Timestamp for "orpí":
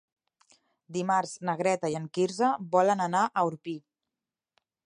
3.51-3.79